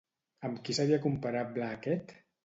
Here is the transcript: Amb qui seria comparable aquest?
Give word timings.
Amb 0.47 0.61
qui 0.69 0.75
seria 0.77 0.97
comparable 1.03 1.67
aquest? 1.67 2.15